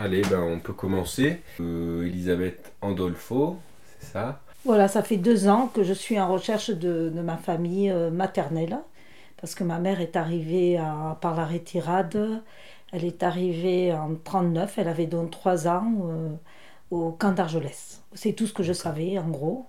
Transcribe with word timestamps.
Allez, 0.00 0.22
ben, 0.22 0.40
on 0.40 0.60
peut 0.60 0.72
commencer. 0.72 1.40
Euh, 1.58 2.06
Elisabeth 2.06 2.72
Andolfo, 2.82 3.56
c'est 3.98 4.12
ça? 4.12 4.40
Voilà, 4.64 4.86
ça 4.86 5.02
fait 5.02 5.16
deux 5.16 5.48
ans 5.48 5.66
que 5.66 5.82
je 5.82 5.92
suis 5.92 6.20
en 6.20 6.32
recherche 6.32 6.70
de, 6.70 7.10
ma 7.10 7.36
famille 7.36 7.90
euh, 7.90 8.10
maternelle, 8.10 8.78
parce 9.40 9.56
que 9.56 9.64
ma 9.64 9.80
mère 9.80 10.00
est 10.00 10.14
arrivée 10.14 10.80
par 11.20 11.34
la 11.34 11.44
retirade. 11.44 12.42
Elle 12.92 13.04
est 13.04 13.24
arrivée 13.24 13.92
en 13.92 14.14
39, 14.14 14.78
elle 14.78 14.88
avait 14.88 15.06
donc 15.06 15.32
trois 15.32 15.66
ans 15.66 15.92
euh, 16.04 16.28
au 16.92 17.10
camp 17.10 17.32
d'Argelès. 17.32 18.00
C'est 18.14 18.34
tout 18.34 18.46
ce 18.46 18.52
que 18.52 18.62
je 18.62 18.72
savais, 18.72 19.18
en 19.18 19.28
gros. 19.28 19.66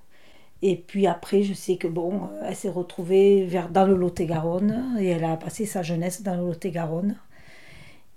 Et 0.62 0.76
puis 0.76 1.08
après, 1.08 1.42
je 1.42 1.54
sais 1.56 1.78
que 1.78 1.88
bon, 1.88 2.30
elle 2.44 2.56
s'est 2.56 2.70
retrouvée 2.70 3.46
vers, 3.46 3.70
dans 3.70 3.86
le 3.86 3.96
Lot-et-Garonne 3.96 4.98
et 5.00 5.08
elle 5.08 5.24
a 5.24 5.38
passé 5.38 5.66
sa 5.66 5.82
jeunesse 5.82 6.22
dans 6.22 6.36
le 6.36 6.46
Lot-et-Garonne. 6.46 7.16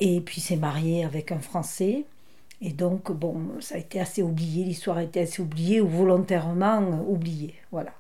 Et 0.00 0.20
puis 0.20 0.40
s'est 0.40 0.56
mariée 0.56 1.04
avec 1.04 1.32
un 1.32 1.38
Français. 1.38 2.04
Et 2.60 2.70
donc, 2.72 3.10
bon, 3.10 3.40
ça 3.60 3.74
a 3.74 3.78
été 3.78 4.00
assez 4.00 4.22
oublié, 4.22 4.64
l'histoire 4.64 4.98
a 4.98 5.02
été 5.02 5.20
assez 5.20 5.42
oubliée 5.42 5.80
ou 5.80 5.88
volontairement 5.88 7.04
oubliée. 7.08 7.54
Voilà. 7.72 7.92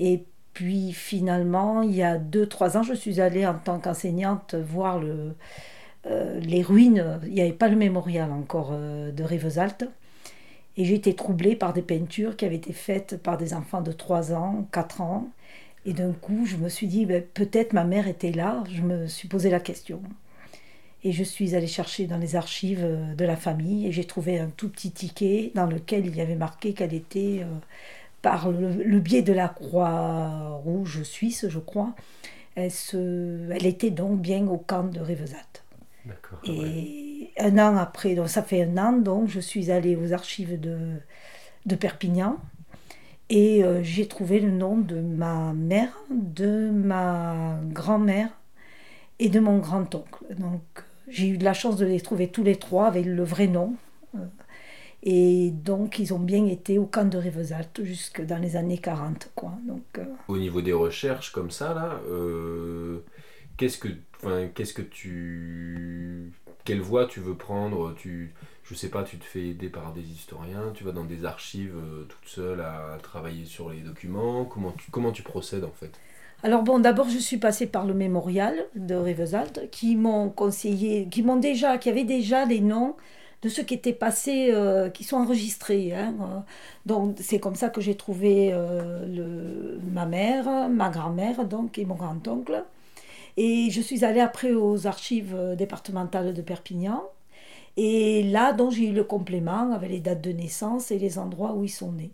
Et 0.00 0.24
puis 0.52 0.92
finalement, 0.92 1.82
il 1.82 1.94
y 1.94 2.02
a 2.02 2.18
deux, 2.18 2.46
trois 2.46 2.76
ans, 2.76 2.82
je 2.82 2.94
suis 2.94 3.20
allée 3.20 3.46
en 3.46 3.54
tant 3.54 3.78
qu'enseignante 3.78 4.54
voir 4.54 5.00
euh, 6.06 6.40
les 6.40 6.62
ruines. 6.62 7.20
Il 7.24 7.34
n'y 7.34 7.40
avait 7.40 7.52
pas 7.52 7.68
le 7.68 7.76
mémorial 7.76 8.32
encore 8.32 8.70
euh, 8.72 9.12
de 9.12 9.22
Rivesaltes. 9.22 9.84
Et 10.76 10.84
j'ai 10.84 10.94
été 10.94 11.14
troublée 11.14 11.54
par 11.54 11.72
des 11.72 11.82
peintures 11.82 12.36
qui 12.36 12.44
avaient 12.44 12.56
été 12.56 12.72
faites 12.72 13.16
par 13.22 13.38
des 13.38 13.54
enfants 13.54 13.80
de 13.80 13.92
3 13.92 14.32
ans, 14.32 14.66
4 14.72 15.00
ans. 15.02 15.28
Et 15.86 15.92
d'un 15.92 16.12
coup, 16.12 16.46
je 16.46 16.56
me 16.56 16.68
suis 16.68 16.86
dit, 16.88 17.06
ben, 17.06 17.22
peut-être 17.22 17.72
ma 17.74 17.84
mère 17.84 18.08
était 18.08 18.32
là. 18.32 18.64
Je 18.72 18.82
me 18.82 19.06
suis 19.06 19.28
posé 19.28 19.50
la 19.50 19.60
question. 19.60 20.02
Et 21.04 21.12
je 21.12 21.22
suis 21.22 21.54
allée 21.54 21.66
chercher 21.66 22.06
dans 22.06 22.16
les 22.16 22.34
archives 22.34 22.82
euh, 22.82 23.14
de 23.14 23.24
la 23.24 23.36
famille 23.36 23.86
et 23.86 23.92
j'ai 23.92 24.04
trouvé 24.04 24.38
un 24.38 24.48
tout 24.48 24.68
petit 24.68 24.90
ticket 24.90 25.52
dans 25.54 25.66
lequel 25.66 26.06
il 26.06 26.16
y 26.16 26.20
avait 26.20 26.34
marqué 26.34 26.72
qu'elle 26.72 26.94
était, 26.94 27.40
euh, 27.42 27.58
par 28.22 28.50
le, 28.50 28.98
biais 28.98 29.22
de 29.22 29.32
la 29.32 29.48
Croix-Rouge 29.48 31.02
suisse, 31.02 31.46
je 31.48 31.58
crois, 31.58 31.94
elle, 32.54 32.70
se, 32.70 33.50
elle 33.50 33.66
était 33.66 33.90
donc 33.90 34.20
bien 34.20 34.46
au 34.48 34.56
camp 34.56 34.84
de 34.84 35.00
Rivesaltes. 35.00 35.62
Et 36.44 37.30
un 37.38 37.58
an 37.58 37.76
après, 37.76 38.14
donc 38.14 38.28
ça 38.28 38.42
fait 38.42 38.62
un 38.62 38.76
an, 38.76 38.92
donc 38.92 39.28
je 39.28 39.40
suis 39.40 39.70
allée 39.70 39.96
aux 39.96 40.12
archives 40.12 40.60
de, 40.60 40.78
de 41.64 41.74
Perpignan 41.76 42.38
et 43.30 43.64
euh, 43.64 43.82
j'ai 43.82 44.06
trouvé 44.06 44.40
le 44.40 44.50
nom 44.50 44.76
de 44.76 45.00
ma 45.00 45.52
mère, 45.54 45.96
de 46.10 46.70
ma 46.70 47.58
grand-mère 47.72 48.28
et 49.18 49.28
de 49.28 49.40
mon 49.40 49.58
grand-oncle. 49.58 50.24
Donc 50.38 50.62
j'ai 51.08 51.28
eu 51.28 51.38
de 51.38 51.44
la 51.44 51.54
chance 51.54 51.76
de 51.76 51.86
les 51.86 52.00
trouver 52.00 52.28
tous 52.28 52.42
les 52.42 52.56
trois 52.56 52.86
avec 52.86 53.06
le 53.06 53.22
vrai 53.22 53.46
nom. 53.46 53.74
Euh, 54.14 54.18
et 55.02 55.50
donc, 55.50 55.98
ils 55.98 56.14
ont 56.14 56.18
bien 56.18 56.46
été 56.46 56.78
au 56.78 56.86
camp 56.86 57.08
de 57.08 57.18
Rivesaltes 57.18 57.82
jusque 57.82 58.22
dans 58.22 58.38
les 58.38 58.56
années 58.56 58.78
40. 58.78 59.32
Quoi. 59.34 59.52
Donc, 59.66 59.84
euh, 59.98 60.04
Au 60.28 60.38
niveau 60.38 60.62
des 60.62 60.72
recherches 60.72 61.30
comme 61.30 61.50
ça, 61.50 61.74
là, 61.74 62.00
euh, 62.08 63.00
qu'est-ce 63.56 63.78
que, 63.78 63.88
qu'est-ce 64.54 64.72
que 64.72 64.82
tu... 64.82 66.32
Quelle 66.64 66.80
voie 66.80 67.04
tu 67.04 67.20
veux 67.20 67.34
prendre? 67.36 67.94
Tu, 67.94 68.32
Je 68.62 68.74
sais 68.74 68.88
pas, 68.88 69.02
tu 69.02 69.18
te 69.18 69.24
fais 69.24 69.48
aider 69.48 69.68
par 69.68 69.92
des 69.92 70.00
historiens, 70.00 70.72
tu 70.72 70.84
vas 70.84 70.92
dans 70.92 71.04
des 71.04 71.26
archives 71.26 71.76
toute 72.08 72.26
seule 72.26 72.62
à 72.62 72.96
travailler 73.02 73.44
sur 73.44 73.68
les 73.68 73.80
documents. 73.80 74.46
Comment 74.46 74.74
comment 74.90 75.12
tu 75.12 75.22
procèdes 75.22 75.64
en 75.64 75.72
fait? 75.72 76.00
Alors 76.44 76.62
bon, 76.62 76.78
d'abord 76.78 77.08
je 77.08 77.16
suis 77.18 77.38
passée 77.38 77.66
par 77.66 77.86
le 77.86 77.94
mémorial 77.94 78.66
de 78.74 78.94
Rivesaltes 78.94 79.70
qui 79.70 79.96
m'ont 79.96 80.28
conseillé, 80.28 81.08
qui 81.10 81.22
m'ont 81.22 81.36
déjà, 81.36 81.78
qui 81.78 81.88
avaient 81.88 82.04
déjà 82.04 82.44
les 82.44 82.60
noms 82.60 82.96
de 83.40 83.48
ceux 83.48 83.62
qui 83.62 83.72
étaient 83.72 83.94
passés, 83.94 84.50
euh, 84.52 84.90
qui 84.90 85.04
sont 85.04 85.16
enregistrés. 85.16 85.94
Hein, 85.94 86.14
euh. 86.20 86.40
donc 86.84 87.16
c'est 87.18 87.38
comme 87.38 87.54
ça 87.54 87.70
que 87.70 87.80
j'ai 87.80 87.94
trouvé 87.96 88.50
euh, 88.52 89.78
ma 89.90 90.04
mère, 90.04 90.68
ma 90.68 90.90
grand-mère 90.90 91.46
donc 91.46 91.78
et 91.78 91.86
mon 91.86 91.94
grand-oncle. 91.94 92.62
Et 93.38 93.70
je 93.70 93.80
suis 93.80 94.04
allée 94.04 94.20
après 94.20 94.52
aux 94.52 94.86
archives 94.86 95.34
départementales 95.56 96.34
de 96.34 96.42
Perpignan. 96.42 97.04
Et 97.76 98.22
là, 98.22 98.52
donc, 98.52 98.72
j'ai 98.72 98.88
eu 98.88 98.92
le 98.92 99.04
complément 99.04 99.72
avec 99.72 99.90
les 99.90 100.00
dates 100.00 100.20
de 100.20 100.30
naissance 100.30 100.90
et 100.90 100.98
les 100.98 101.18
endroits 101.18 101.54
où 101.54 101.64
ils 101.64 101.68
sont 101.68 101.92
nés. 101.92 102.12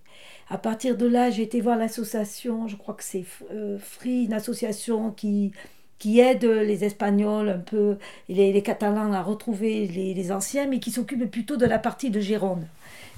À 0.49 0.59
partir 0.59 0.97
de 0.97 1.07
là, 1.07 1.31
j'ai 1.31 1.43
été 1.43 1.61
voir 1.61 1.77
l'association, 1.77 2.67
je 2.67 2.77
crois 2.77 2.95
que 2.95 3.05
c'est 3.05 3.25
euh, 3.53 3.79
Free, 3.79 4.25
une 4.25 4.33
association 4.33 5.13
qui, 5.13 5.53
qui 5.99 6.19
aide 6.21 6.45
les 6.45 6.85
Espagnols 6.85 7.51
un 7.51 7.59
peu, 7.59 7.99
les, 8.29 8.53
les 8.53 8.63
Catalans 8.63 9.13
à 9.13 9.23
retrouver 9.23 9.87
les, 9.87 10.15
les 10.15 10.33
anciens, 10.33 10.67
mais 10.67 10.81
qui 10.81 10.91
s'occupe 10.91 11.31
plutôt 11.31 11.57
de 11.57 11.67
la 11.67 11.79
partie 11.79 12.11
de 12.11 12.21
Gironde. 12.21 12.65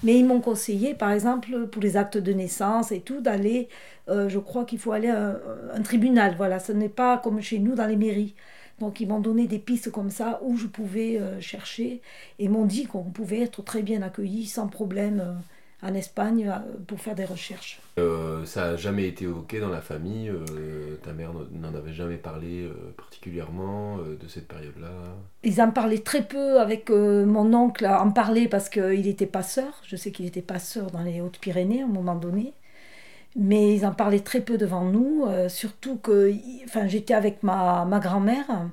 Mais 0.02 0.18
ils 0.18 0.26
m'ont 0.26 0.40
conseillé, 0.40 0.94
par 0.94 1.12
exemple, 1.12 1.68
pour 1.68 1.80
les 1.80 1.96
actes 1.96 2.18
de 2.18 2.32
naissance 2.32 2.90
et 2.92 3.00
tout, 3.00 3.20
d'aller, 3.20 3.68
euh, 4.08 4.28
je 4.28 4.38
crois 4.38 4.64
qu'il 4.64 4.78
faut 4.80 4.92
aller 4.92 5.08
à 5.08 5.38
un, 5.74 5.82
tribunal. 5.82 6.34
Voilà, 6.36 6.58
ce 6.58 6.72
n'est 6.72 6.88
pas 6.88 7.18
comme 7.18 7.40
chez 7.40 7.58
nous 7.58 7.74
dans 7.74 7.86
les 7.86 7.96
mairies. 7.96 8.34
Donc 8.80 9.00
ils 9.00 9.08
m'ont 9.08 9.20
donné 9.20 9.46
des 9.46 9.58
pistes 9.58 9.90
comme 9.90 10.10
ça 10.10 10.40
où 10.42 10.56
je 10.56 10.66
pouvais 10.66 11.18
euh, 11.18 11.40
chercher 11.40 12.00
et 12.38 12.48
m'ont 12.48 12.66
dit 12.66 12.86
qu'on 12.86 13.04
pouvait 13.04 13.40
être 13.40 13.62
très 13.62 13.82
bien 13.82 14.02
accueilli 14.02 14.46
sans 14.46 14.68
problème 14.68 15.40
en 15.82 15.94
Espagne 15.94 16.48
euh, 16.48 16.58
pour 16.86 17.00
faire 17.00 17.14
des 17.14 17.24
recherches. 17.24 17.80
Euh, 17.98 18.44
ça 18.46 18.70
n'a 18.70 18.76
jamais 18.76 19.06
été 19.08 19.24
évoqué 19.24 19.60
dans 19.60 19.68
la 19.68 19.80
famille 19.80 20.30
euh, 20.30 20.96
Ta 21.02 21.12
mère 21.12 21.32
n'en 21.52 21.74
avait 21.74 21.92
jamais 21.92 22.16
parlé 22.16 22.70
particulièrement 22.96 23.98
de 23.98 24.28
cette 24.28 24.48
période-là? 24.48 24.88
Ils 25.42 25.60
en 25.60 25.70
parlaient 25.70 25.98
très 25.98 26.22
peu 26.22 26.60
avec 26.60 26.90
mon 26.90 27.52
oncle, 27.52 27.86
en 27.86 28.10
parlait 28.10 28.48
parce 28.48 28.68
qu'il 28.68 29.06
était 29.06 29.26
passeur. 29.26 29.82
Je 29.84 29.96
sais 29.96 30.12
qu'il 30.12 30.26
était 30.26 30.42
passeur 30.42 30.90
dans 30.90 31.02
les 31.02 31.20
Hautes-Pyrénées 31.20 31.82
à 31.82 31.84
un 31.84 31.88
moment 31.88 32.14
donné. 32.14 32.54
Mais 33.36 33.74
ils 33.74 33.86
en 33.86 33.92
parlaient 33.92 34.20
très 34.20 34.40
peu 34.42 34.58
devant 34.58 34.84
nous, 34.84 35.26
surtout 35.48 35.96
que 35.96 36.32
j'étais 36.86 37.14
avec 37.14 37.42
ma, 37.42 37.84
ma 37.86 37.98
grand-mère 37.98 38.68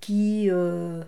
qui 0.00 0.50
euh, 0.50 1.02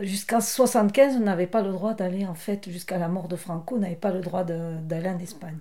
jusqu'en 0.00 0.40
75, 0.40 1.16
on 1.16 1.20
n'avait 1.20 1.46
pas 1.46 1.62
le 1.62 1.72
droit 1.72 1.92
d'aller, 1.92 2.24
en 2.24 2.34
fait, 2.34 2.70
jusqu'à 2.70 2.96
la 2.98 3.08
mort 3.08 3.28
de 3.28 3.36
Franco, 3.36 3.76
on 3.76 3.80
n'avait 3.80 3.96
pas 3.96 4.12
le 4.12 4.20
droit 4.20 4.44
d'aller 4.44 5.08
en 5.08 5.18
Espagne. 5.18 5.58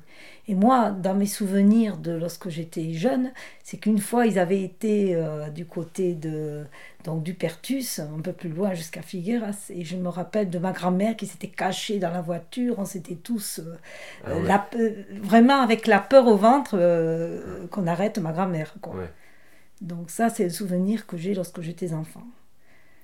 Et 0.48 0.56
moi, 0.56 0.92
dans 0.92 1.14
mes 1.14 1.26
souvenirs 1.26 1.98
de 1.98 2.14
lorsque 2.14 2.48
j'étais 2.48 2.94
jeune, 2.94 3.32
c'est 3.64 3.78
qu'une 3.78 4.00
fois, 4.00 4.26
ils 4.26 4.40
avaient 4.40 4.62
été 4.62 5.14
euh, 5.14 5.50
du 5.50 5.66
côté 5.66 6.14
de, 6.14 6.64
donc, 7.04 7.24
du 7.24 7.34
Pertus, 7.34 8.00
un 8.00 8.22
peu 8.22 8.32
plus 8.32 8.50
loin, 8.50 8.74
jusqu'à 8.74 9.02
Figueras. 9.02 9.70
Et 9.70 9.84
je 9.84 9.98
me 9.98 10.08
rappelle 10.08 10.50
de 10.50 10.58
ma 10.58 10.72
grand-mère 10.72 11.18
qui 11.18 11.26
s'était 11.26 11.50
cachée 11.50 12.00
dans 12.00 12.12
la 12.12 12.22
voiture. 12.22 12.76
On 12.78 12.86
s'était 12.86 13.16
tous, 13.16 13.60
euh, 13.60 13.76
ah 14.50 14.70
vraiment 15.22 15.62
avec 15.62 15.86
la 15.86 16.00
peur 16.00 16.28
au 16.28 16.38
ventre, 16.38 16.78
qu'on 17.72 17.88
arrête 17.88 18.18
ma 18.20 18.32
grand-mère. 18.32 18.74
Donc 19.82 20.10
ça, 20.10 20.30
c'est 20.30 20.46
le 20.46 20.50
souvenir 20.50 21.06
que 21.06 21.18
j'ai 21.18 21.34
lorsque 21.34 21.62
j'étais 21.62 21.94
enfant. 21.94 22.24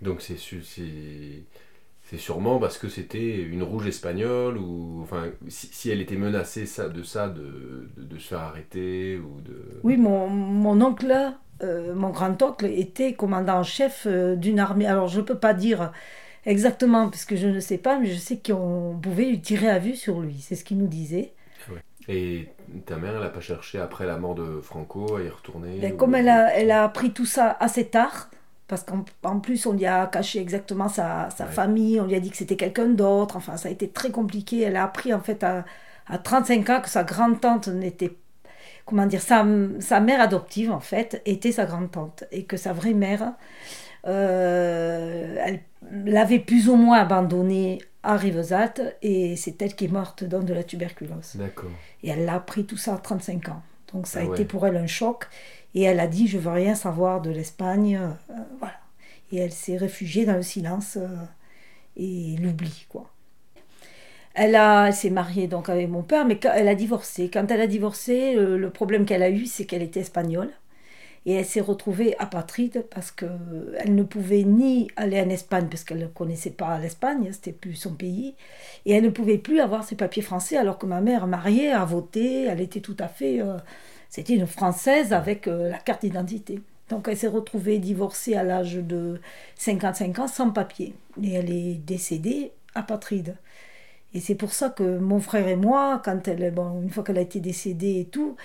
Donc 0.04 0.22
c'est 0.22 0.38
c'est 0.38 2.18
sûrement 2.18 2.60
parce 2.60 2.78
que 2.78 2.90
c'était 2.90 3.42
une 3.42 3.64
rouge 3.64 3.88
espagnole 3.88 4.58
ou 4.58 5.00
enfin 5.02 5.32
si, 5.48 5.90
elle 5.90 6.02
était 6.02 6.18
menacée 6.18 6.66
ça, 6.66 6.90
de 6.90 7.02
ça 7.02 7.30
de, 7.30 7.90
de, 7.98 8.18
se 8.20 8.28
faire 8.28 8.42
arrêter 8.42 9.18
ou 9.18 9.42
de 9.42 9.80
oui 9.84 9.98
mon, 9.98 10.28
mon 10.28 10.80
oncle 10.82 11.34
euh, 11.64 11.94
mon 11.96 12.10
grand 12.10 12.42
oncle 12.42 12.66
était 12.66 13.14
commandant 13.14 13.60
en 13.60 13.64
chef 13.64 14.06
euh, 14.06 14.36
d'une 14.36 14.60
armée. 14.60 14.86
Alors 14.86 15.08
je 15.08 15.20
ne 15.20 15.26
peux 15.26 15.38
pas 15.38 15.54
dire 15.54 15.92
exactement 16.46 17.10
parce 17.10 17.26
que 17.26 17.36
je 17.36 17.48
ne 17.48 17.60
sais 17.60 17.78
pas 17.78 18.00
mais 18.00 18.08
je 18.08 18.18
sais 18.18 18.38
qu'on 18.38 18.98
pouvait 19.02 19.26
lui 19.26 19.40
tirer 19.40 19.70
à 19.70 19.80
vue 19.80 19.96
sur 19.96 20.20
lui. 20.20 20.38
C'est 20.42 20.56
ce 20.56 20.64
qu'il 20.64 20.78
nous 20.78 20.88
disait. 20.88 21.34
Et 22.10 22.50
ta 22.86 22.98
mère 22.98 23.14
elle 23.16 23.22
n'a 23.22 23.30
pas 23.30 23.40
cherché 23.40 23.80
après 23.80 24.06
la 24.06 24.18
mort 24.18 24.36
de 24.36 24.60
Franco 24.62 25.16
à 25.16 25.22
y 25.22 25.30
retourner 25.30 25.80
ben, 25.80 25.96
comme 25.96 26.16
elle 26.16 26.28
a, 26.28 26.54
elle 26.54 26.72
a 26.72 26.84
appris 26.84 27.12
tout 27.12 27.26
ça 27.26 27.56
assez 27.62 27.86
tard 27.86 28.30
parce 28.68 28.84
qu'en 28.84 29.40
plus 29.40 29.66
on 29.66 29.74
lui 29.74 29.86
a 29.86 30.08
caché 30.08 30.40
exactement 30.40 30.88
sa, 30.90 31.30
sa 31.30 31.46
famille, 31.46 32.00
on 32.00 32.08
lui 32.08 32.16
a 32.16 32.20
dit 32.20 32.30
que 32.32 32.38
c'était 32.38 32.56
quelqu'un 32.56 32.88
d'autre, 32.88 33.36
enfin 33.36 33.58
ça 33.58 33.70
a 33.70 33.72
été 33.72 33.90
très 33.90 34.12
compliqué. 34.12 34.62
Elle 34.62 34.76
a 34.76 34.84
appris 34.84 35.14
en 35.14 35.20
fait 35.20 35.44
à, 35.44 35.66
à 36.08 36.18
35 36.18 36.70
ans 36.70 36.82
que 36.82 36.90
sa 36.90 37.04
grande-tante 37.04 37.68
n'était, 37.68 38.16
comment 38.86 39.06
dire, 39.06 39.22
sa, 39.22 39.46
sa, 39.80 40.00
mère 40.00 40.22
adoptive 40.22 40.72
en 40.72 40.80
fait 40.80 41.22
était 41.26 41.52
sa 41.52 41.66
grande-tante 41.66 42.24
et 42.32 42.46
que 42.46 42.58
sa 42.58 42.74
vraie 42.74 42.94
mère, 42.94 43.34
euh, 44.08 45.36
elle 45.40 45.62
l'avait 45.92 46.40
plus 46.40 46.70
ou 46.70 46.76
moins 46.76 47.00
abandonnée 47.00 47.80
à 48.04 48.18
Rivesaltes 48.18 48.82
et 49.02 49.36
c'est 49.36 49.62
elle 49.62 49.76
qui 49.76 49.86
est 49.86 49.92
morte 49.92 50.24
dans 50.24 50.42
de 50.42 50.54
la 50.54 50.64
tuberculose. 50.64 51.36
D'accord. 51.36 51.72
Et 52.04 52.10
elle 52.10 52.28
a 52.28 52.36
appris 52.36 52.66
tout 52.66 52.78
ça 52.78 52.96
à 52.96 52.98
35 52.98 53.50
ans. 53.50 53.62
Donc 53.94 54.08
ça 54.08 54.20
a 54.20 54.24
ah 54.24 54.26
été 54.26 54.46
pour 54.46 54.66
elle 54.68 54.78
un 54.78 54.88
choc. 54.88 55.28
Et 55.76 55.84
elle 55.84 56.00
a 56.00 56.08
dit, 56.08 56.28
je 56.28 56.38
veux 56.38 56.52
rien 56.52 56.76
savoir 56.76 57.22
de 57.22 57.32
l'Espagne. 57.32 57.96
Euh, 57.96 58.34
voilà. 58.60 58.76
Et 59.32 59.38
elle 59.38 59.52
s'est 59.52 59.78
réfugiée 59.78 60.26
dans 60.26 60.36
le 60.36 60.44
silence 60.44 60.98
euh, 60.98 61.08
et 61.98 62.36
l'oubli, 62.40 62.86
quoi. 62.90 63.10
Elle, 64.36 64.56
a, 64.56 64.92
s'est 64.92 65.12
mariée 65.12 65.48
donc 65.48 65.70
avec 65.70 65.90
mon 65.90 66.02
père, 66.02 66.26
mais 66.26 66.40
elle 66.56 66.68
a 66.68 66.76
divorcé. 66.76 67.30
Quand 67.32 67.50
elle 67.52 67.62
a 67.62 67.68
divorcé, 67.68 68.34
le, 68.34 68.70
problème 68.72 69.06
qu'elle 69.06 69.22
a 69.22 69.30
eu, 69.30 69.46
c'est 69.46 69.66
qu'elle 69.66 69.84
était 69.84 70.00
espagnole. 70.00 70.50
Et 71.26 71.34
elle 71.36 71.46
s'est 71.46 71.62
retrouvée 71.62 72.18
apatride 72.18 72.86
parce 72.90 73.12
qu'elle 73.12 73.96
ne 73.96 74.04
pouvait 74.04 74.44
ni 74.44 74.90
aller 74.96 75.22
en 75.22 75.30
Espagne 75.30 75.68
parce 75.70 75.84
qu'elle 75.84 76.00
ne 76.00 76.08
connaissait 76.08 76.50
pas 76.50 76.80
l'Espagne, 76.80 77.30
c'était 77.32 77.54
plus 77.54 77.76
son 77.76 77.94
pays, 77.94 78.36
et 78.86 78.92
elle 78.92 79.06
ne 79.06 79.10
pouvait 79.10 79.38
plus 79.38 79.62
avoir 79.62 79.86
ses 79.86 79.96
papiers 79.96 80.22
français 80.22 80.58
alors 80.58 80.78
que 80.78 80.86
ma 80.86 81.00
mère 81.00 81.26
mariée 81.28 81.72
a 81.72 81.86
voté, 81.86 82.46
elle 82.46 82.60
était 82.60 82.82
tout 82.82 82.98
à 83.00 83.08
fait... 83.08 83.40
Euh, 83.42 83.58
c'était 84.14 84.36
une 84.36 84.46
Française 84.46 85.12
avec 85.12 85.48
euh, 85.48 85.72
la 85.72 85.80
carte 85.80 86.02
d'identité. 86.02 86.62
Donc 86.90 87.08
elle 87.08 87.18
s'est 87.18 87.28
retrouvée 87.28 87.80
divorcée 87.80 88.36
à 88.36 88.44
l'âge 88.44 88.76
de 88.76 89.20
55 89.56 90.20
ans 90.20 90.28
sans 90.28 90.52
papier. 90.52 90.94
Et 91.24 91.34
elle 91.34 91.50
est 91.50 91.74
décédée 91.84 92.52
apatride. 92.76 93.38
Et 94.14 94.20
c'est 94.20 94.36
pour 94.36 94.54
ça 94.54 94.70
que 94.70 95.00
mon 95.00 95.20
frère 95.20 95.48
et 95.48 95.56
moi, 95.56 96.00
quand 96.06 96.28
elle, 96.28 96.54
bon, 96.54 96.80
une 96.84 96.92
fois 96.92 97.04
qu'elle 97.04 97.18
a 97.18 97.22
été 97.22 97.40
décédée 97.40 98.02
et 98.02 98.06
tout, 98.06 98.36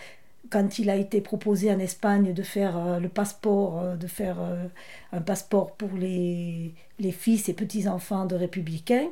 quand 0.51 0.79
il 0.79 0.91
a 0.91 0.97
été 0.97 1.21
proposé 1.21 1.71
en 1.73 1.79
Espagne 1.79 2.33
de 2.33 2.43
faire 2.43 2.77
euh, 2.77 2.99
le 2.99 3.09
passeport, 3.09 3.81
euh, 3.81 3.97
de 3.97 4.07
faire 4.07 4.41
euh, 4.41 4.67
un 5.13 5.21
passeport 5.21 5.75
pour 5.75 5.91
les, 5.93 6.75
les 6.99 7.13
fils 7.13 7.49
et 7.49 7.55
petits-enfants 7.55 8.27
de 8.27 8.35
républicains, 8.35 9.09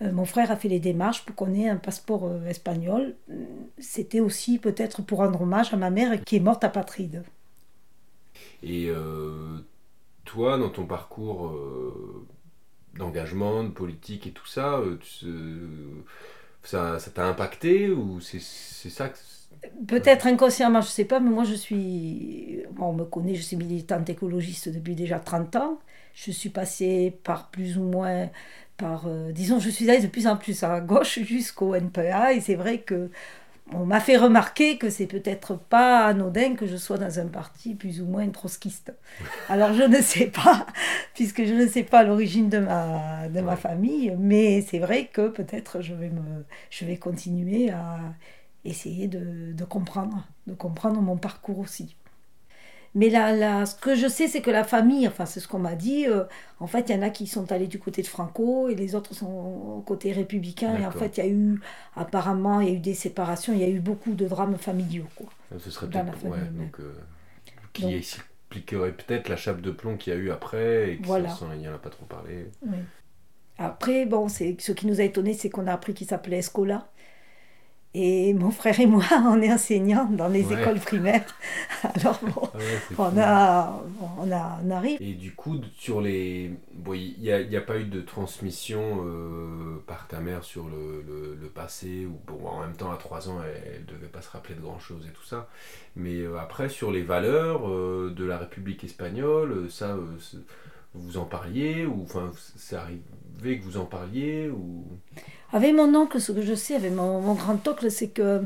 mon 0.00 0.26
frère 0.26 0.50
a 0.50 0.56
fait 0.56 0.68
les 0.68 0.78
démarches 0.78 1.24
pour 1.24 1.34
qu'on 1.34 1.54
ait 1.54 1.70
un 1.70 1.76
passeport 1.76 2.30
espagnol. 2.46 3.14
C'était 3.78 4.20
aussi 4.20 4.58
peut-être 4.58 5.00
pour 5.00 5.18
rendre 5.18 5.40
hommage 5.40 5.72
à 5.72 5.78
ma 5.78 5.88
mère 5.88 6.22
qui 6.22 6.36
est 6.36 6.40
morte 6.40 6.64
apatride. 6.64 7.24
Et 8.62 8.90
toi, 10.26 10.58
dans 10.58 10.68
ton 10.68 10.84
parcours 10.84 11.58
d'engagement, 12.92 13.64
de 13.64 13.70
politique 13.70 14.26
et 14.26 14.32
tout 14.32 14.46
ça, 14.46 14.82
ça 16.62 16.98
t'a 17.14 17.26
impacté 17.26 17.88
ou 17.88 18.20
c'est 18.20 18.38
ça 18.38 19.08
que 19.08 19.16
Peut-être 19.88 20.26
inconsciemment, 20.26 20.80
je 20.80 20.86
ne 20.86 20.90
sais 20.90 21.04
pas, 21.04 21.20
mais 21.20 21.30
moi 21.30 21.44
je 21.44 21.54
suis. 21.54 22.62
on 22.78 22.92
me 22.92 23.04
connaît, 23.04 23.34
je 23.34 23.42
suis 23.42 23.56
militante 23.56 24.08
écologiste 24.08 24.68
depuis 24.68 24.94
déjà 24.94 25.18
30 25.18 25.56
ans. 25.56 25.78
Je 26.14 26.30
suis 26.30 26.48
passée 26.50 27.18
par 27.24 27.50
plus 27.50 27.76
ou 27.78 27.82
moins. 27.82 28.30
par 28.76 29.04
euh, 29.06 29.32
Disons, 29.32 29.58
je 29.60 29.70
suis 29.70 29.90
allée 29.90 30.00
de 30.02 30.06
plus 30.08 30.26
en 30.26 30.36
plus 30.36 30.62
à 30.62 30.80
gauche 30.80 31.18
jusqu'au 31.20 31.74
NPA, 31.74 32.32
et 32.34 32.40
c'est 32.40 32.54
vrai 32.54 32.78
que. 32.80 33.10
On 33.72 33.84
m'a 33.84 34.00
fait 34.00 34.16
remarquer 34.16 34.78
que 34.78 34.90
c'est 34.90 35.06
peut-être 35.06 35.56
pas 35.56 36.06
anodin 36.06 36.54
que 36.54 36.66
je 36.66 36.76
sois 36.76 36.98
dans 36.98 37.18
un 37.18 37.26
parti 37.26 37.74
plus 37.74 38.00
ou 38.00 38.06
moins 38.06 38.28
trotskiste. 38.30 38.94
Alors 39.48 39.74
je 39.74 39.82
ne 39.82 40.00
sais 40.02 40.26
pas, 40.28 40.66
puisque 41.14 41.44
je 41.44 41.52
ne 41.54 41.66
sais 41.66 41.82
pas 41.82 42.04
l'origine 42.04 42.48
de 42.48 42.58
ma, 42.58 43.28
de 43.28 43.40
ma 43.40 43.56
famille, 43.56 44.14
mais 44.18 44.62
c'est 44.62 44.78
vrai 44.78 45.06
que 45.06 45.28
peut-être 45.28 45.82
je 45.82 45.94
vais, 45.94 46.10
me, 46.10 46.44
je 46.70 46.84
vais 46.84 46.96
continuer 46.96 47.70
à 47.70 47.98
essayer 48.68 49.08
de, 49.08 49.64
comprendre, 49.64 50.26
de 50.46 50.54
comprendre 50.54 51.00
mon 51.00 51.16
parcours 51.16 51.58
aussi. 51.58 51.96
Mais 52.94 53.10
là, 53.10 53.66
ce 53.66 53.74
que 53.74 53.94
je 53.94 54.08
sais, 54.08 54.26
c'est 54.26 54.40
que 54.40 54.50
la 54.50 54.64
famille, 54.64 55.06
enfin 55.06 55.26
c'est 55.26 55.38
ce 55.38 55.46
qu'on 55.46 55.58
m'a 55.58 55.74
dit, 55.74 56.06
euh, 56.06 56.24
en 56.60 56.66
fait, 56.66 56.88
il 56.88 56.96
y 56.96 56.98
en 56.98 57.02
a 57.02 57.10
qui 57.10 57.26
sont 57.26 57.52
allés 57.52 57.66
du 57.66 57.78
côté 57.78 58.00
de 58.00 58.06
Franco 58.06 58.70
et 58.70 58.74
les 58.74 58.94
autres 58.94 59.14
sont 59.14 59.26
au 59.26 59.82
côté 59.84 60.12
républicain. 60.12 60.78
Et 60.78 60.86
en 60.86 60.90
fait, 60.90 61.18
il 61.18 61.24
y 61.24 61.26
a 61.26 61.30
eu, 61.30 61.60
apparemment, 61.94 62.60
il 62.60 62.68
y 62.68 62.70
a 62.70 62.74
eu 62.74 62.78
des 62.78 62.94
séparations, 62.94 63.52
il 63.52 63.60
y 63.60 63.64
a 63.64 63.68
eu 63.68 63.80
beaucoup 63.80 64.14
de 64.14 64.26
drames 64.26 64.56
familiaux. 64.56 65.08
Quoi, 65.14 65.26
ah, 65.52 65.56
ce 65.58 65.70
serait 65.70 65.88
peut-être, 65.88 66.24
ouais, 66.24 66.38
donc, 66.52 66.80
euh, 66.80 66.94
qui 67.74 67.94
expliquerait 67.94 68.92
peut-être 68.92 69.28
la 69.28 69.36
chape 69.36 69.60
de 69.60 69.70
plomb 69.70 69.98
qu'il 69.98 70.14
y 70.14 70.16
a 70.16 70.18
eu 70.18 70.30
après 70.30 70.92
et 70.92 70.98
qu'il 70.98 71.58
n'y 71.58 71.68
en 71.68 71.74
a 71.74 71.78
pas 71.78 71.90
trop 71.90 72.06
parlé. 72.06 72.46
Après, 73.58 74.06
bon, 74.06 74.28
c'est 74.28 74.56
ce 74.58 74.72
qui 74.72 74.86
nous 74.86 75.00
a 75.00 75.04
étonné, 75.04 75.32
c'est 75.34 75.50
qu'on 75.50 75.66
a 75.66 75.72
appris 75.72 75.94
qu'il 75.94 76.06
s'appelait 76.06 76.38
Escola. 76.38 76.88
Et 77.94 78.34
mon 78.34 78.50
frère 78.50 78.78
et 78.78 78.86
moi, 78.86 79.04
on 79.26 79.40
est 79.40 79.50
enseignants 79.50 80.08
dans 80.10 80.28
les 80.28 80.52
écoles 80.52 80.80
primaires. 80.80 81.24
Alors 81.94 82.20
bon, 82.22 82.48
on, 82.98 83.18
a, 83.18 83.82
on, 84.18 84.30
a, 84.30 84.60
on, 84.62 84.70
arrive. 84.70 85.00
Et 85.00 85.14
du 85.14 85.32
coup, 85.34 85.60
sur 85.78 86.02
les... 86.02 86.52
Bon, 86.74 86.92
il 86.92 87.18
n'y 87.18 87.30
a, 87.32 87.58
a, 87.58 87.62
pas 87.62 87.78
eu 87.78 87.84
de 87.84 88.02
transmission 88.02 89.02
euh, 89.02 89.82
par 89.86 90.06
ta 90.08 90.20
mère 90.20 90.44
sur 90.44 90.68
le, 90.68 91.04
le, 91.40 91.48
passé, 91.48 92.04
ou 92.04 92.18
bon, 92.26 92.46
en 92.46 92.60
même 92.60 92.76
temps, 92.76 92.92
à 92.92 92.96
3 92.96 93.30
ans, 93.30 93.38
elle 93.42 93.80
ne 93.80 93.86
devait 93.86 94.08
pas 94.08 94.20
se 94.20 94.30
rappeler 94.30 94.54
de 94.56 94.60
grand-chose 94.60 95.06
et 95.08 95.12
tout 95.12 95.24
ça. 95.24 95.48
Mais 95.94 96.20
euh, 96.20 96.38
après, 96.38 96.68
sur 96.68 96.92
les 96.92 97.02
valeurs 97.02 97.66
euh, 97.66 98.12
de 98.14 98.24
la 98.26 98.36
République 98.36 98.84
espagnole, 98.84 99.70
ça, 99.70 99.96
vous 100.98 101.18
en 101.18 101.24
parliez, 101.24 101.86
ou 101.86 102.02
enfin, 102.02 102.30
c'est 102.56 102.76
arrivé 102.76 103.58
que 103.58 103.64
vous 103.64 103.76
en 103.76 103.84
parliez, 103.84 104.48
ou... 104.48 104.84
Avec 105.52 105.74
mon 105.74 105.94
oncle, 105.94 106.20
ce 106.20 106.32
que 106.32 106.42
je 106.42 106.54
sais, 106.54 106.74
avec 106.74 106.92
mon, 106.92 107.34
grand-oncle, 107.34 107.90
c'est 107.90 108.08
que 108.08 108.42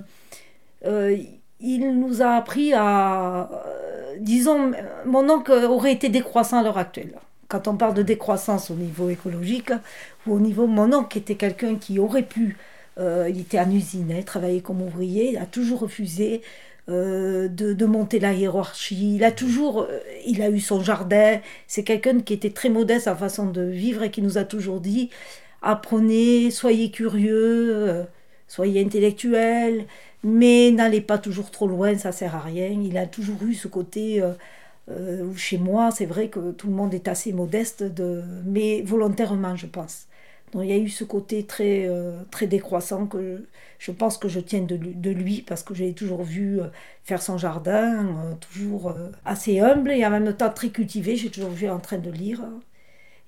euh, 0.84 1.16
il 1.60 1.98
nous 1.98 2.22
a 2.22 2.32
appris 2.32 2.72
à. 2.74 3.50
Euh, 3.52 4.16
disons, 4.20 4.72
mon 5.06 5.28
oncle 5.30 5.52
aurait 5.52 5.92
été 5.92 6.08
décroissant 6.08 6.58
à 6.58 6.62
l'heure 6.62 6.78
actuelle. 6.78 7.14
Quand 7.48 7.68
on 7.68 7.76
parle 7.76 7.94
de 7.94 8.02
décroissance 8.02 8.70
au 8.70 8.74
niveau 8.74 9.08
écologique, 9.08 9.72
ou 10.26 10.34
au 10.34 10.40
niveau. 10.40 10.66
Mon 10.66 10.92
oncle 10.92 11.18
était 11.18 11.34
quelqu'un 11.34 11.76
qui 11.76 11.98
aurait 11.98 12.22
pu. 12.22 12.58
Euh, 12.98 13.28
il 13.30 13.40
était 13.40 13.58
en 13.58 13.70
usine, 13.70 14.12
il 14.16 14.24
travaillait 14.24 14.60
comme 14.60 14.82
ouvrier, 14.82 15.30
il 15.30 15.38
a 15.38 15.46
toujours 15.46 15.80
refusé 15.80 16.42
de, 16.88 17.86
monter 17.86 18.18
la 18.18 18.32
hiérarchie. 18.32 19.14
Il 19.14 19.24
a 19.24 19.30
toujours, 19.30 19.86
il 20.26 20.42
a 20.42 20.50
eu 20.50 20.60
son 20.60 20.82
jardin. 20.82 21.40
C'est 21.66 21.84
quelqu'un 21.84 22.20
qui 22.20 22.34
était 22.34 22.50
très 22.50 22.68
modeste 22.68 23.08
en 23.08 23.16
façon 23.16 23.46
de 23.46 23.62
vivre 23.62 24.02
et 24.02 24.10
qui 24.10 24.22
nous 24.22 24.38
a 24.38 24.44
toujours 24.44 24.80
dit 24.80 25.10
apprenez, 25.62 26.50
soyez 26.50 26.90
curieux, 26.90 27.88
euh, 27.88 28.04
soyez 28.48 28.82
intellectuel, 28.82 29.86
mais 30.24 30.70
n'allez 30.70 31.00
pas 31.00 31.18
toujours 31.18 31.50
trop 31.50 31.66
loin, 31.66 31.96
ça 31.98 32.12
sert 32.12 32.34
à 32.34 32.40
rien. 32.40 32.68
Il 32.68 32.96
a 32.98 33.06
toujours 33.06 33.42
eu 33.42 33.54
ce 33.54 33.68
côté 33.68 34.22
euh, 34.22 34.32
euh, 34.90 35.34
chez 35.36 35.58
moi, 35.58 35.90
c'est 35.90 36.06
vrai 36.06 36.28
que 36.28 36.52
tout 36.52 36.68
le 36.68 36.74
monde 36.74 36.94
est 36.94 37.08
assez 37.08 37.32
modeste, 37.32 37.82
de, 37.82 38.22
mais 38.44 38.82
volontairement, 38.82 39.56
je 39.56 39.66
pense. 39.66 40.06
Donc 40.52 40.64
il 40.64 40.70
y 40.70 40.72
a 40.72 40.78
eu 40.78 40.88
ce 40.88 41.04
côté 41.04 41.44
très, 41.44 41.88
très 42.30 42.46
décroissant 42.46 43.06
que 43.06 43.46
je 43.78 43.92
pense 43.92 44.18
que 44.18 44.28
je 44.28 44.40
tiens 44.40 44.62
de, 44.62 45.10
lui 45.10 45.42
parce 45.42 45.62
que 45.62 45.74
j'ai 45.74 45.92
toujours 45.92 46.22
vu 46.24 46.60
faire 47.04 47.22
son 47.22 47.38
jardin, 47.38 48.36
toujours 48.52 48.94
assez 49.24 49.60
humble 49.60 49.92
et 49.92 50.04
en 50.04 50.10
même 50.10 50.34
temps 50.34 50.50
très 50.50 50.70
cultivé. 50.70 51.16
J'ai 51.16 51.30
toujours 51.30 51.50
vu 51.50 51.68
en 51.70 51.78
train 51.78 51.98
de 51.98 52.10
lire. 52.10 52.42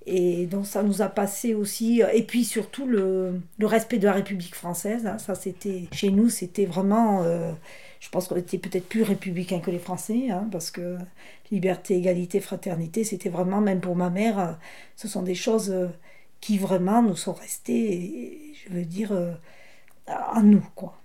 Et 0.06 0.46
donc 0.46 0.66
ça 0.66 0.82
nous 0.82 1.02
a 1.02 1.08
passé 1.08 1.54
aussi, 1.54 2.02
et 2.12 2.22
puis 2.22 2.44
surtout 2.44 2.86
le, 2.86 3.40
le 3.58 3.66
respect 3.66 3.98
de 3.98 4.06
la 4.06 4.12
République 4.12 4.54
française, 4.54 5.06
hein. 5.06 5.18
ça 5.18 5.34
c'était, 5.36 5.84
chez 5.92 6.10
nous 6.10 6.28
c'était 6.28 6.64
vraiment, 6.64 7.22
euh, 7.22 7.52
je 8.00 8.08
pense 8.10 8.26
qu'on 8.26 8.36
était 8.36 8.58
peut-être 8.58 8.88
plus 8.88 9.02
républicains 9.02 9.60
que 9.60 9.70
les 9.70 9.78
Français, 9.78 10.30
hein, 10.30 10.48
parce 10.50 10.72
que 10.72 10.96
liberté, 11.52 11.96
égalité, 11.96 12.40
fraternité, 12.40 13.04
c'était 13.04 13.28
vraiment, 13.28 13.60
même 13.60 13.80
pour 13.80 13.94
ma 13.94 14.10
mère, 14.10 14.38
euh, 14.40 14.52
ce 14.96 15.06
sont 15.06 15.22
des 15.22 15.36
choses 15.36 15.70
euh, 15.70 15.86
qui 16.42 16.58
vraiment 16.58 17.02
nous 17.02 17.16
sont 17.16 17.32
restées, 17.32 18.54
je 18.54 18.74
veux 18.74 18.84
dire, 18.84 19.12
à 20.06 20.42
nous, 20.42 20.66
quoi. 20.74 21.01